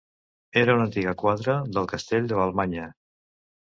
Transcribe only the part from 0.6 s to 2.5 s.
Era una antiga quadra del castell de